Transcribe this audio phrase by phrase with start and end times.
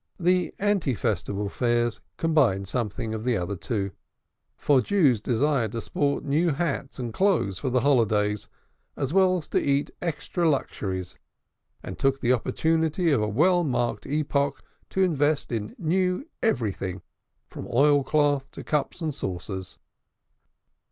[0.19, 3.91] The Ante Festival Fairs combined something of the other two,
[4.57, 8.49] for Jews desired to sport new hats and clothes for the holidays
[8.97, 11.19] as well as to eat extra luxuries,
[11.83, 17.03] and took the opportunity of a well marked epoch to invest in new everythings
[17.51, 19.77] from oil cloth to cups and saucers.